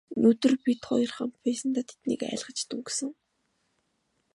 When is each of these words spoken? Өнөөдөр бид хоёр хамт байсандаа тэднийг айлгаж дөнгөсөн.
Өнөөдөр 0.17 0.53
бид 0.63 0.81
хоёр 0.89 1.11
хамт 1.17 1.35
байсандаа 1.43 1.83
тэднийг 1.89 2.21
айлгаж 2.31 2.59
дөнгөсөн. 2.67 3.09